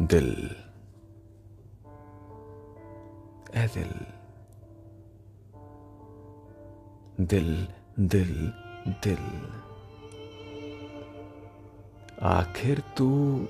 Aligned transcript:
दिल। 0.00 0.56
ए 3.54 3.66
दिल। 3.66 4.06
दिल 7.24 7.68
दिल 8.00 8.52
दिल। 8.88 9.48
आखिर 12.22 12.80
तू 12.80 13.40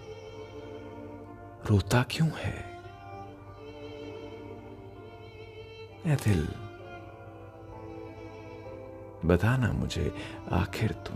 रोता 1.71 2.03
क्यों 2.03 2.29
है? 2.29 2.79
ए 6.07 6.17
दिल। 6.17 6.49
बताना 9.29 9.73
मुझे, 9.73 10.15
आखिर 10.53 10.93
तू 10.93 11.15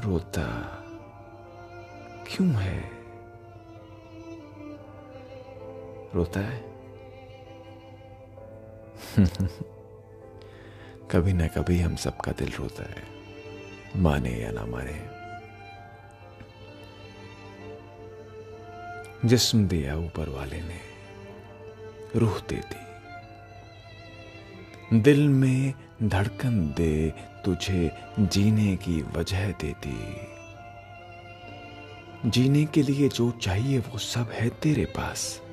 रोता 0.00 0.62
क्यों 2.28 2.48
है? 2.48 2.95
रोता 6.16 6.40
है। 6.40 6.64
कभी 11.10 11.32
ना 11.32 11.46
कभी 11.46 11.78
हम 11.78 11.96
सबका 11.96 12.32
दिल 12.32 12.52
रोता 12.52 12.82
है, 12.82 13.02
माने 13.96 14.30
या 14.30 14.50
ना 14.50 14.66
माने। 14.66 15.16
जिस्म 19.28 19.68
दिया 19.68 19.96
ऊपर 19.96 20.28
वाले 20.28 20.60
ने, 20.60 20.80
रूह 22.16 22.40
दे 22.48 22.56
दी। 22.56 22.82
दिल 25.00 25.28
में 25.28 25.74
धड़कन 26.02 26.74
दे, 26.76 27.10
तुझे 27.44 27.90
जीने 28.20 28.76
की 28.76 29.02
वजह 29.02 29.50
देती 29.50 29.96
जीने 32.26 32.64
के 32.64 32.82
लिए 32.82 33.08
जो 33.08 33.30
चाहिए 33.30 33.78
वो 33.78 33.98
सब 33.98 34.30
है 34.30 34.48
तेरे 34.48 34.84
पास। 34.84 35.45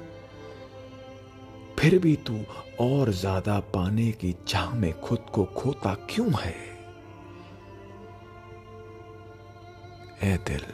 फिर 1.84 2.00
भी 2.00 2.16
तू 2.16 2.46
और 2.80 3.10
ज़्यादा 3.12 3.60
पाने 3.60 4.12
की 4.12 4.36
चाह 4.48 4.74
में 4.74 5.02
खुद 5.02 5.26
को 5.34 5.46
खोता 5.46 5.94
क्यों 5.94 6.32
है? 6.40 6.56
ए 10.24 10.38
दिल। 10.48 10.66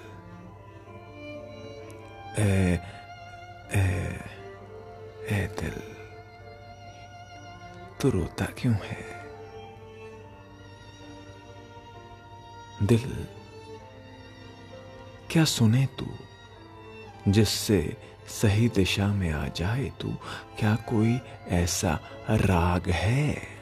ए 2.39 2.79
ए 3.73 4.19
ए 5.29 5.47
दिल। 5.61 5.81
तू 8.01 8.09
रोता 8.09 8.45
क्यों 8.45 8.73
है? 8.73 9.19
दिल, 12.83 13.27
क्या 15.31 15.45
सुने 15.45 15.85
तू 15.85 16.05
जिससे 17.31 17.97
सही 18.29 18.69
दिशा 18.69 19.07
में 19.07 19.31
आ 19.31 19.47
जाए 19.47 19.91
तू 20.01 20.09
क्या 20.59 20.75
कोई 20.75 21.19
ऐसा 21.47 21.99
राग 22.29 22.89
है? 22.89 23.59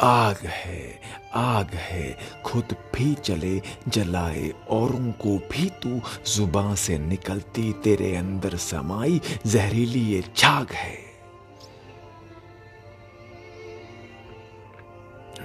आग 0.00 0.36
है 0.36 1.00
आग 1.34 1.74
है, 1.74 2.18
खुद 2.44 2.64
भी 2.64 3.14
चले, 3.14 3.62
जलाए 3.88 4.50
औरों 4.68 5.12
को 5.12 5.38
भी 5.38 5.70
तू। 5.70 6.00
ज़ुबान 6.26 6.74
से 6.74 6.98
निकलती 6.98 7.72
तेरे 7.72 8.16
अंदर 8.16 8.56
समाई 8.56 9.20
जहरीली 9.46 10.00
ये 10.00 10.24
झाग 10.36 10.72
है। 10.72 10.98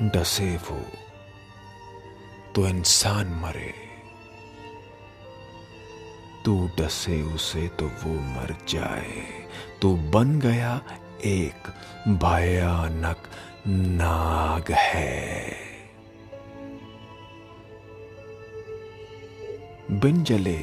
डसे 0.02 0.58
वो 0.58 0.86
तो 2.56 2.68
इंसान 2.68 3.28
मरे। 3.28 3.85
तू 6.46 6.70
डसे 6.80 7.22
उसे 7.22 7.68
तो 7.68 7.88
वो 7.88 8.14
मर 8.14 8.56
जाए। 8.70 9.24
तो 9.82 9.96
बन 9.96 10.40
गया 10.40 10.82
एक 11.26 11.68
भयानक 12.08 13.18
नाग 13.68 14.72
है। 14.72 15.56
बिन 19.92 20.24
जले 20.24 20.60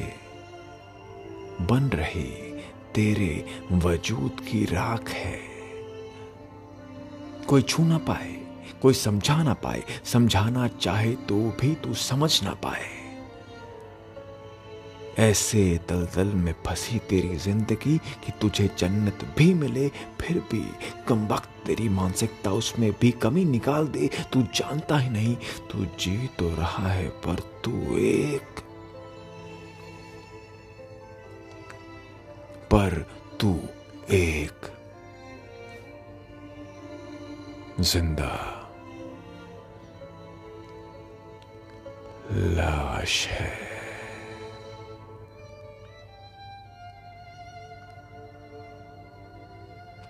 बन 1.61 1.89
रही 1.93 2.59
तेरे 2.95 3.45
वजूद 3.71 4.31
की 4.39 4.65
राख 4.65 5.09
है। 5.09 5.39
कोई 7.47 7.61
छू 7.61 7.83
ना 7.83 7.97
पाए, 7.97 8.33
कोई 8.81 8.93
समझा 8.93 9.43
ना 9.43 9.53
पाए, 9.53 9.83
समझाना 10.03 10.67
चाहे 10.67 11.15
तो 11.15 11.57
भी 11.61 11.75
तू 11.75 11.93
समझ 11.93 12.43
ना 12.43 12.51
पाए। 12.51 13.02
ऐसे 15.19 15.79
दलदल 15.89 16.27
में 16.27 16.55
फंसी 16.67 16.99
तेरी 16.99 17.35
ज़िंदगी 17.35 17.97
कि 17.97 18.31
तुझे 18.41 18.69
जन्नत 18.77 19.19
भी 19.37 19.53
मिले, 19.53 19.89
फिर 19.89 20.39
भी। 20.39 20.63
कम 21.07 21.27
वक्त 21.27 21.49
तेरी 21.65 21.89
मानसिकता 21.89 22.51
उसमें 22.51 22.91
भी 23.01 23.11
कमी 23.11 23.45
निकाल 23.45 23.87
दे। 23.87 24.09
तू 24.33 24.41
जानता 24.41 24.97
ही 24.97 25.09
नहीं, 25.09 25.35
तू 25.71 25.85
जी 25.85 26.29
तो 26.39 26.49
रहा 26.55 26.87
है 26.87 27.07
पर 27.09 27.39
तू 27.63 27.97
एक। 27.97 28.59
पर 32.71 33.05
तू 33.39 33.59
एक। 34.11 34.71
ज़िंदा। 37.79 38.59
लाश 42.31 43.27
है। 43.27 43.72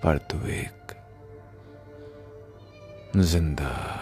पर 0.03 0.17
तू 0.17 0.47
एक 0.47 0.91
ज़िंदा 3.17 3.99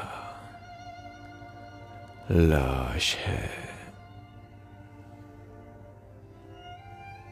लाश 2.31 3.15
है। 3.15 3.49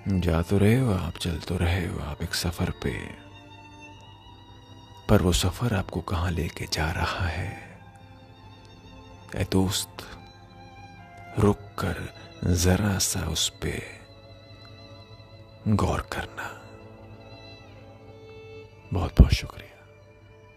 जा 0.09 0.41
तो 0.41 0.57
रहे 0.57 0.80
हो 0.80 0.94
आप, 0.94 1.18
चल 1.18 1.40
तो 1.40 1.57
रहे 1.57 1.88
हो 1.88 2.00
आप 2.00 2.22
एक 2.22 2.34
सफ़र 2.34 2.69
पे। 2.69 3.00
पर 5.09 5.22
वो 5.22 5.34
सफ़र 5.34 5.74
आपको 5.74 6.01
कहाँ 6.01 6.31
लेके 6.31 6.66
जा 6.74 6.91
रहा 6.91 7.28
है? 7.28 7.80
ए 9.36 9.44
दोस्त, 9.51 10.06
रुक 11.40 11.57
कर 11.57 12.13
जरा 12.46 12.97
सा 12.97 13.19
उस 13.19 13.50
पे 13.50 13.84
गौर 15.68 16.01
करना। 16.01 16.58
बहुत 18.94 19.19
बहुत 19.19 19.33
शुक्रिया। 19.33 19.69